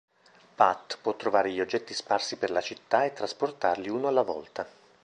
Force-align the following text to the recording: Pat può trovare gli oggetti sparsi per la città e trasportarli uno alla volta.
Pat 0.55 0.97
può 0.99 1.15
trovare 1.15 1.51
gli 1.51 1.61
oggetti 1.61 1.93
sparsi 1.93 2.37
per 2.37 2.49
la 2.49 2.59
città 2.61 3.03
e 3.03 3.13
trasportarli 3.13 3.87
uno 3.87 4.07
alla 4.07 4.23
volta. 4.23 4.65